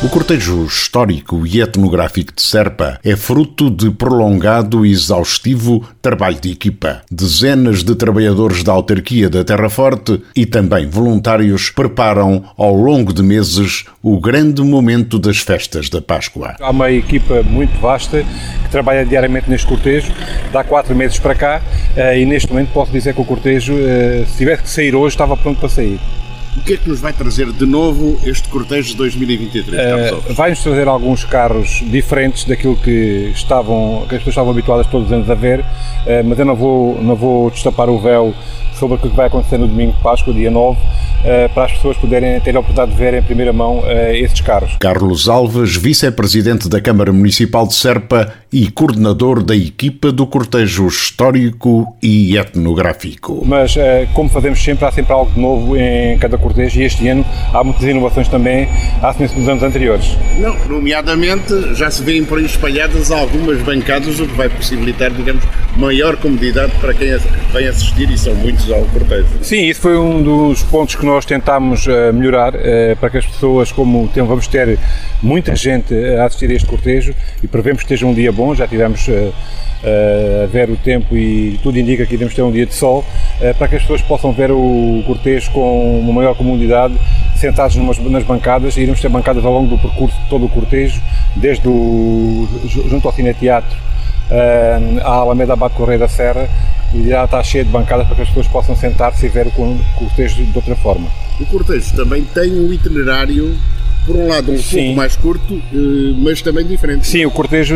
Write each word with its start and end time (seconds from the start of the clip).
O 0.00 0.08
cortejo 0.08 0.64
histórico 0.64 1.44
e 1.44 1.60
etnográfico 1.60 2.32
de 2.32 2.40
Serpa 2.40 3.00
é 3.02 3.16
fruto 3.16 3.68
de 3.68 3.90
prolongado 3.90 4.86
e 4.86 4.92
exaustivo 4.92 5.84
trabalho 6.00 6.40
de 6.40 6.52
equipa. 6.52 7.02
Dezenas 7.10 7.82
de 7.82 7.96
trabalhadores 7.96 8.62
da 8.62 8.70
autarquia 8.70 9.28
da 9.28 9.42
Terra 9.42 9.68
Forte 9.68 10.22
e 10.36 10.46
também 10.46 10.86
voluntários 10.86 11.70
preparam 11.70 12.44
ao 12.56 12.76
longo 12.76 13.12
de 13.12 13.24
meses 13.24 13.86
o 14.00 14.20
grande 14.20 14.62
momento 14.62 15.18
das 15.18 15.38
festas 15.38 15.90
da 15.90 16.00
Páscoa. 16.00 16.54
Há 16.60 16.70
uma 16.70 16.92
equipa 16.92 17.42
muito 17.42 17.76
vasta 17.80 18.22
que 18.22 18.70
trabalha 18.70 19.04
diariamente 19.04 19.50
neste 19.50 19.66
cortejo, 19.66 20.12
dá 20.52 20.62
quatro 20.62 20.94
meses 20.94 21.18
para 21.18 21.34
cá 21.34 21.60
eh, 21.96 22.20
e 22.20 22.24
neste 22.24 22.48
momento 22.50 22.70
posso 22.72 22.92
dizer 22.92 23.14
que 23.14 23.20
o 23.20 23.24
cortejo, 23.24 23.74
eh, 23.76 24.24
se 24.28 24.36
tivesse 24.38 24.62
que 24.62 24.70
sair 24.70 24.94
hoje, 24.94 25.16
estava 25.16 25.36
pronto 25.36 25.58
para 25.58 25.68
sair. 25.68 25.98
O 26.56 26.60
que 26.60 26.74
é 26.74 26.76
que 26.76 26.88
nos 26.88 27.00
vai 27.00 27.12
trazer 27.12 27.52
de 27.52 27.66
novo 27.66 28.18
este 28.24 28.48
cortejo 28.48 28.90
de 28.90 28.96
2023? 28.96 30.12
Uh, 30.12 30.32
Vai-nos 30.34 30.62
trazer 30.62 30.88
alguns 30.88 31.24
carros 31.24 31.82
diferentes 31.86 32.44
daquilo 32.44 32.76
que, 32.76 33.30
estavam, 33.34 34.06
que 34.08 34.14
as 34.14 34.20
pessoas 34.20 34.28
estavam 34.28 34.50
habituadas 34.50 34.86
todos 34.86 35.06
os 35.06 35.12
anos 35.12 35.30
a 35.30 35.34
ver, 35.34 35.60
uh, 35.60 35.64
mas 36.24 36.38
eu 36.38 36.44
não 36.44 36.56
vou, 36.56 37.00
não 37.02 37.14
vou 37.14 37.50
destapar 37.50 37.88
o 37.88 37.98
véu 37.98 38.34
sobre 38.78 38.96
o 38.96 38.98
que 38.98 39.08
vai 39.08 39.26
acontecer 39.26 39.58
no 39.58 39.66
domingo 39.66 39.92
de 39.92 40.02
Páscoa, 40.02 40.32
dia 40.32 40.50
9, 40.50 40.78
eh, 41.24 41.48
para 41.48 41.64
as 41.64 41.72
pessoas 41.72 41.96
poderem 41.96 42.38
ter 42.40 42.56
a 42.56 42.60
oportunidade 42.60 42.92
de 42.92 42.96
ver 42.96 43.14
em 43.14 43.22
primeira 43.22 43.52
mão 43.52 43.82
eh, 43.84 44.18
esses 44.20 44.40
carros. 44.40 44.76
Carlos 44.78 45.28
Alves, 45.28 45.74
vice-presidente 45.74 46.68
da 46.68 46.80
Câmara 46.80 47.12
Municipal 47.12 47.66
de 47.66 47.74
Serpa 47.74 48.32
e 48.52 48.70
coordenador 48.70 49.42
da 49.42 49.54
equipa 49.54 50.10
do 50.10 50.26
cortejo 50.26 50.86
histórico 50.86 51.96
e 52.02 52.36
etnográfico. 52.36 53.44
Mas, 53.44 53.76
eh, 53.76 54.08
como 54.14 54.28
fazemos 54.28 54.62
sempre, 54.62 54.84
há 54.86 54.92
sempre 54.92 55.12
algo 55.12 55.30
de 55.32 55.40
novo 55.40 55.76
em 55.76 56.18
cada 56.18 56.38
cortejo 56.38 56.80
e 56.80 56.84
este 56.84 57.08
ano 57.08 57.24
há 57.52 57.62
muitas 57.62 57.82
inovações 57.82 58.28
também, 58.28 58.68
à 59.02 59.12
semelhança 59.12 59.34
dos 59.38 59.48
anos 59.48 59.62
anteriores. 59.62 60.16
Não, 60.38 60.56
nomeadamente 60.66 61.74
já 61.74 61.90
se 61.90 62.02
vêem 62.02 62.24
por 62.24 62.38
aí 62.38 62.46
espalhadas 62.46 63.10
algumas 63.10 63.60
bancadas, 63.62 64.18
o 64.20 64.26
que 64.26 64.34
vai 64.34 64.48
possibilitar, 64.48 65.10
digamos, 65.10 65.44
maior 65.78 66.16
comodidade 66.16 66.72
para 66.80 66.92
quem 66.92 67.16
vem 67.52 67.68
assistir 67.68 68.10
e 68.10 68.18
são 68.18 68.34
muitos 68.34 68.70
ao 68.70 68.82
cortejo. 68.86 69.28
Sim, 69.42 69.66
isso 69.66 69.80
foi 69.80 69.96
um 69.96 70.20
dos 70.22 70.62
pontos 70.64 70.96
que 70.96 71.06
nós 71.06 71.24
tentámos 71.24 71.86
uh, 71.86 72.12
melhorar 72.12 72.52
uh, 72.54 72.96
para 72.98 73.10
que 73.10 73.18
as 73.18 73.26
pessoas, 73.26 73.70
como 73.70 74.10
vamos 74.14 74.48
ter 74.48 74.76
muita 75.22 75.54
gente 75.54 75.94
a 75.94 76.24
assistir 76.24 76.50
a 76.50 76.54
este 76.54 76.66
cortejo 76.66 77.14
e 77.42 77.46
prevemos 77.46 77.82
que 77.82 77.86
esteja 77.86 78.06
um 78.06 78.12
dia 78.12 78.32
bom, 78.32 78.54
já 78.54 78.66
tivemos 78.66 79.08
a 79.80 80.46
ver 80.46 80.68
o 80.70 80.76
tempo 80.76 81.16
e 81.16 81.58
tudo 81.62 81.78
indica 81.78 82.04
que 82.04 82.14
iremos 82.14 82.34
ter 82.34 82.42
um 82.42 82.50
dia 82.50 82.66
de 82.66 82.74
sol, 82.74 83.04
para 83.58 83.68
que 83.68 83.76
as 83.76 83.82
pessoas 83.82 84.02
possam 84.02 84.32
ver 84.32 84.50
o 84.50 85.04
cortejo 85.06 85.52
com 85.52 86.00
uma 86.00 86.12
maior 86.12 86.34
comunidade, 86.34 86.94
sentados 87.36 87.76
nas 87.76 88.24
bancadas, 88.24 88.76
e 88.76 88.80
iremos 88.80 89.00
ter 89.00 89.08
bancadas 89.08 89.44
ao 89.44 89.52
longo 89.52 89.76
do 89.76 89.78
percurso 89.78 90.20
de 90.20 90.28
todo 90.28 90.46
o 90.46 90.48
cortejo, 90.48 91.00
desde 91.36 91.68
o, 91.68 92.48
junto 92.88 93.06
ao 93.06 93.14
Cine 93.14 93.30
Teatro 94.28 95.00
à 95.02 95.12
Alameda 95.12 95.54
Abate 95.54 95.74
Correia 95.74 95.98
da 95.98 96.08
Serra, 96.08 96.48
e 96.94 97.08
já 97.08 97.24
está 97.24 97.42
cheio 97.42 97.64
de 97.64 97.70
bancadas 97.70 98.06
para 98.06 98.16
que 98.16 98.22
as 98.22 98.28
pessoas 98.28 98.46
possam 98.48 98.76
sentar-se 98.76 99.26
e 99.26 99.28
ver 99.28 99.46
o 99.46 99.50
cortejo 99.96 100.44
de 100.44 100.56
outra 100.56 100.76
forma. 100.76 101.08
O 101.40 101.46
cortejo 101.46 101.94
também 101.96 102.24
tem 102.24 102.52
um 102.52 102.72
itinerário 102.72 103.56
por 104.06 104.16
um 104.16 104.26
lado 104.26 104.52
um 104.52 104.58
Sim. 104.58 104.76
pouco 104.76 104.96
mais 104.96 105.16
curto, 105.16 105.54
eh, 105.54 106.14
mas 106.16 106.40
também 106.40 106.66
diferente. 106.66 107.06
Sim, 107.06 107.26
o 107.26 107.30
cortejo, 107.30 107.74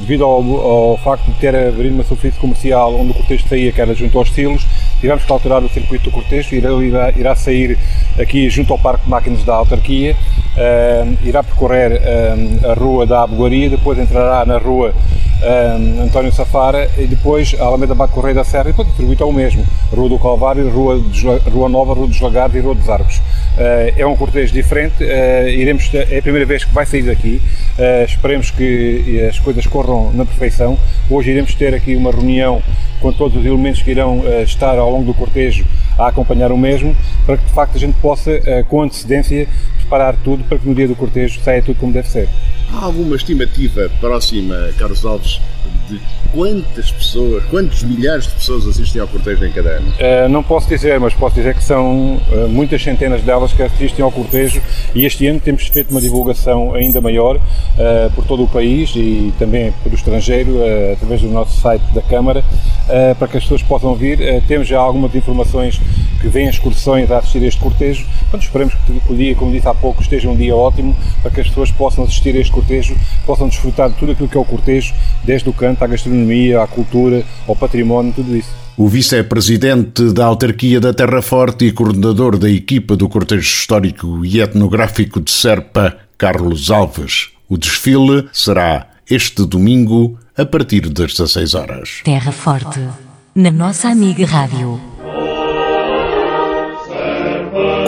devido 0.00 0.24
ao, 0.24 0.42
ao 0.42 0.98
facto 0.98 1.26
de 1.26 1.38
ter 1.38 1.54
abrido 1.54 1.94
uma 1.94 2.02
superfície 2.02 2.40
comercial 2.40 2.92
onde 2.96 3.12
o 3.12 3.14
cortejo 3.14 3.46
saía, 3.48 3.70
que 3.70 3.80
era 3.80 3.94
junto 3.94 4.18
aos 4.18 4.28
estilos, 4.28 4.66
tivemos 5.00 5.24
que 5.24 5.30
alterar 5.30 5.62
o 5.62 5.68
circuito 5.68 6.06
do 6.06 6.10
cortejo, 6.10 6.52
irá, 6.56 6.72
irá, 6.82 7.12
irá 7.16 7.36
sair 7.36 7.78
aqui 8.18 8.50
junto 8.50 8.72
ao 8.72 8.78
Parque 8.78 9.04
de 9.04 9.10
Máquinas 9.10 9.44
da 9.44 9.54
Autarquia, 9.54 10.16
uh, 10.56 11.16
irá 11.24 11.44
percorrer 11.44 11.92
uh, 11.92 12.70
a 12.70 12.74
rua 12.74 13.06
da 13.06 13.22
Abogaria, 13.22 13.70
depois 13.70 14.00
entrará 14.00 14.44
na 14.44 14.58
rua 14.58 14.92
uh, 15.42 16.02
António 16.02 16.32
Safara 16.32 16.90
e 16.96 17.06
depois 17.06 17.54
a 17.58 17.64
Alameda 17.64 17.94
Baco 17.94 18.14
Correia 18.14 18.34
da 18.34 18.44
Serra 18.44 18.70
e 18.70 18.72
depois 18.72 18.88
o 19.20 19.24
o 19.26 19.32
mesmo, 19.32 19.64
Rua 19.92 20.08
do 20.08 20.18
Calvário, 20.18 20.68
Rua, 20.70 21.00
rua 21.52 21.68
Nova, 21.68 21.94
Rua 21.94 22.06
dos 22.06 22.20
Lagardos 22.20 22.56
e 22.56 22.60
Rua 22.60 22.74
dos 22.74 22.88
Arcos. 22.88 23.20
é 23.96 24.06
um 24.06 24.16
cortejo 24.16 24.52
diferente, 24.52 25.04
iremos, 25.54 25.90
é 25.94 26.18
a 26.18 26.22
primeira 26.22 26.46
vez 26.46 26.64
que 26.64 26.72
vai 26.72 26.86
sair 26.86 27.02
daqui, 27.02 27.40
esperemos 28.06 28.50
que 28.50 29.20
as 29.28 29.38
coisas 29.38 29.66
corram 29.66 30.10
na 30.12 30.24
perfeição. 30.24 30.78
Hoje 31.08 31.30
iremos 31.30 31.54
ter 31.54 31.74
aqui 31.74 31.94
uma 31.94 32.10
reunião 32.10 32.62
com 33.00 33.12
todos 33.12 33.38
os 33.38 33.44
elementos 33.44 33.82
que 33.82 33.90
irão 33.90 34.22
estar 34.42 34.78
ao 34.78 34.90
longo 34.90 35.04
do 35.04 35.14
cortejo 35.14 35.64
a 35.98 36.08
acompanhar 36.08 36.50
o 36.50 36.56
mesmo, 36.56 36.96
para 37.26 37.36
que 37.36 37.44
de 37.44 37.52
facto 37.52 37.76
a 37.76 37.80
gente 37.80 37.94
possa, 38.00 38.30
com 38.68 38.82
antecedência, 38.82 39.46
preparar 39.90 40.16
tudo 40.22 40.44
para 40.44 40.56
que 40.58 40.68
no 40.68 40.74
dia 40.74 40.86
do 40.86 40.94
cortejo 40.94 41.40
saia 41.40 41.60
tudo 41.60 41.78
como 41.78 41.92
deve 41.92 42.08
ser. 42.08 42.28
Há 42.72 42.84
alguma 42.84 43.16
estimativa 43.16 43.90
próxima, 44.00 44.70
Carlos 44.78 45.04
Alves, 45.04 45.40
de 45.88 46.00
quantas 46.32 46.90
pessoas, 46.92 47.42
quantos 47.50 47.82
milhares 47.82 48.24
de 48.26 48.34
pessoas 48.34 48.66
assistem 48.66 49.02
ao 49.02 49.08
cortejo 49.08 49.44
em 49.44 49.50
cada 49.50 49.70
ano? 49.70 49.88
Uh, 49.88 50.28
não 50.28 50.42
posso 50.42 50.68
dizer, 50.68 51.00
mas 51.00 51.12
posso 51.12 51.34
dizer 51.34 51.54
que 51.54 51.64
são 51.64 52.16
uh, 52.16 52.48
muitas 52.48 52.82
centenas 52.82 53.22
delas 53.22 53.52
que 53.52 53.62
assistem 53.62 54.04
ao 54.04 54.12
cortejo 54.12 54.62
e 54.94 55.04
este 55.04 55.26
ano 55.26 55.40
temos 55.40 55.66
feito 55.66 55.90
uma 55.90 56.00
divulgação 56.00 56.72
ainda 56.74 57.00
maior 57.00 57.36
uh, 57.36 57.40
por 58.14 58.24
todo 58.24 58.44
o 58.44 58.48
país 58.48 58.92
e 58.94 59.32
também 59.38 59.72
pelo 59.82 59.96
estrangeiro, 59.96 60.60
através 60.92 61.20
do 61.22 61.28
nosso 61.28 61.60
site 61.60 61.82
da 61.92 62.02
Câmara, 62.02 62.44
para 63.18 63.28
que 63.28 63.36
as 63.36 63.42
pessoas 63.42 63.62
possam 63.62 63.94
vir. 63.94 64.42
temos 64.46 64.68
já 64.68 64.78
algumas 64.78 65.14
informações 65.14 65.80
que 66.20 66.28
vêm 66.28 66.48
excursões 66.48 67.10
a 67.10 67.18
assistir 67.18 67.42
a 67.42 67.46
este 67.46 67.60
cortejo. 67.60 68.04
Portanto, 68.20 68.42
esperamos 68.42 68.74
que 68.74 69.12
o 69.12 69.16
dia, 69.16 69.34
como 69.34 69.50
disse 69.50 69.66
há 69.66 69.74
pouco, 69.74 70.02
esteja 70.02 70.28
um 70.28 70.36
dia 70.36 70.54
ótimo 70.54 70.96
para 71.22 71.30
que 71.30 71.40
as 71.40 71.48
pessoas 71.48 71.70
possam 71.70 72.04
assistir 72.04 72.36
a 72.36 72.38
este 72.38 72.52
cortejo, 72.52 72.96
possam 73.26 73.48
desfrutar 73.48 73.90
de 73.90 73.96
tudo 73.96 74.12
aquilo 74.12 74.28
que 74.28 74.36
é 74.36 74.40
o 74.40 74.44
cortejo, 74.44 74.94
desde 75.24 75.48
o 75.48 75.52
canto 75.52 75.82
à 75.82 75.86
gastronomia, 75.86 76.62
à 76.62 76.66
cultura, 76.66 77.24
ao 77.48 77.56
património, 77.56 78.12
tudo 78.12 78.36
isso. 78.36 78.50
O 78.76 78.88
vice-presidente 78.88 80.12
da 80.12 80.24
autarquia 80.26 80.80
da 80.80 80.94
Terra 80.94 81.20
Forte 81.20 81.66
e 81.66 81.72
coordenador 81.72 82.38
da 82.38 82.48
equipa 82.48 82.96
do 82.96 83.08
cortejo 83.08 83.42
histórico 83.42 84.24
e 84.24 84.40
etnográfico 84.40 85.20
de 85.20 85.30
Serpa, 85.30 85.96
Carlos 86.16 86.70
Alves. 86.70 87.28
O 87.48 87.58
desfile 87.58 88.28
será 88.32 88.86
este 89.10 89.44
domingo 89.44 90.18
a 90.36 90.46
partir 90.46 90.88
das 90.88 91.12
16 91.12 91.54
horas. 91.54 92.00
Terra 92.04 92.32
Forte, 92.32 92.80
na 93.34 93.50
nossa 93.50 93.88
amiga 93.88 94.24
Rádio. 94.24 94.89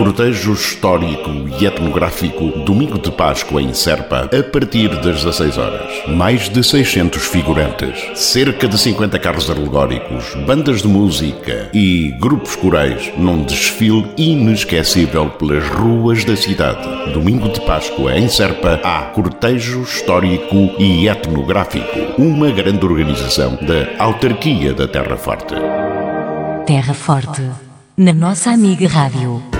Cortejo 0.00 0.54
histórico 0.54 1.30
e 1.60 1.66
etnográfico 1.66 2.46
Domingo 2.64 2.98
de 2.98 3.10
Páscoa 3.10 3.60
em 3.60 3.74
Serpa, 3.74 4.30
a 4.34 4.42
partir 4.42 4.88
das 5.02 5.22
16 5.22 5.58
horas. 5.58 5.92
Mais 6.08 6.48
de 6.48 6.64
600 6.64 7.22
figurantes, 7.26 8.18
cerca 8.18 8.66
de 8.66 8.78
50 8.78 9.18
carros 9.18 9.50
alegóricos, 9.50 10.34
bandas 10.46 10.80
de 10.80 10.88
música 10.88 11.68
e 11.74 12.12
grupos 12.18 12.56
corais 12.56 13.12
num 13.18 13.42
desfile 13.42 14.10
inesquecível 14.16 15.28
pelas 15.28 15.68
ruas 15.68 16.24
da 16.24 16.34
cidade. 16.34 17.12
Domingo 17.12 17.50
de 17.50 17.60
Páscoa 17.60 18.16
em 18.16 18.26
Serpa, 18.26 18.80
há 18.82 19.02
Cortejo 19.12 19.82
histórico 19.82 20.56
e 20.78 21.08
etnográfico, 21.08 21.98
uma 22.16 22.50
grande 22.50 22.86
organização 22.86 23.58
da 23.60 24.02
Autarquia 24.02 24.72
da 24.72 24.88
Terra 24.88 25.18
Forte. 25.18 25.54
Terra 26.66 26.94
Forte, 26.94 27.42
na 27.98 28.14
nossa 28.14 28.50
amiga 28.50 28.88
Rádio. 28.88 29.59